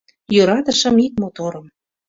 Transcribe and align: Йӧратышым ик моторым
Йӧратышым 0.33 0.95
ик 1.05 1.13
моторым 1.21 1.65